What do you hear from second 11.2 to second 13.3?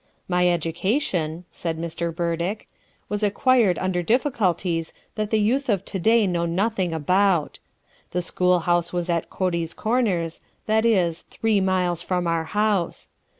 three miles from our house.